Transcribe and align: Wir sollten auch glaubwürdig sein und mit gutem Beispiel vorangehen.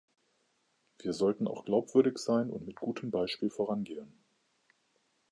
Wir 0.97 1.13
sollten 1.13 1.47
auch 1.47 1.63
glaubwürdig 1.65 2.17
sein 2.17 2.49
und 2.49 2.65
mit 2.65 2.77
gutem 2.79 3.11
Beispiel 3.11 3.51
vorangehen. 3.51 4.11